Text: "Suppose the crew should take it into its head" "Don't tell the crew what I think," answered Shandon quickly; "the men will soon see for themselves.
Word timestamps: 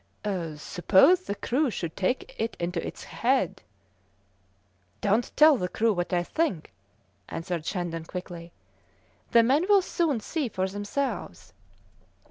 "Suppose 0.55 1.21
the 1.25 1.35
crew 1.35 1.69
should 1.69 1.95
take 1.95 2.33
it 2.39 2.57
into 2.59 2.83
its 2.83 3.03
head" 3.03 3.61
"Don't 5.01 5.31
tell 5.37 5.57
the 5.57 5.67
crew 5.69 5.93
what 5.93 6.11
I 6.11 6.23
think," 6.23 6.71
answered 7.29 7.67
Shandon 7.67 8.05
quickly; 8.05 8.51
"the 9.29 9.43
men 9.43 9.67
will 9.69 9.83
soon 9.83 10.19
see 10.19 10.49
for 10.49 10.67
themselves. 10.67 11.53